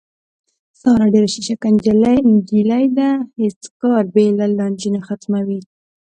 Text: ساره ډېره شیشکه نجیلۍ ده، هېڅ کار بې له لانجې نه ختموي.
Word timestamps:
ساره 0.81 1.05
ډېره 1.13 1.29
شیشکه 1.33 1.67
نجیلۍ 1.73 2.85
ده، 2.97 3.09
هېڅ 3.41 3.61
کار 3.81 4.03
بې 4.13 4.25
له 4.39 4.45
لانجې 4.57 4.89
نه 4.95 5.01
ختموي. 5.07 5.59